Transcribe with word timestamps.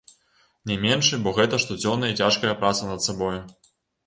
Не 0.71 0.77
меншы, 0.85 1.19
бо 1.27 1.33
гэта 1.39 1.59
штодзённая 1.65 2.09
і 2.15 2.19
цяжкая 2.21 2.57
праца 2.63 2.89
над 2.95 3.07
сабою. 3.11 3.37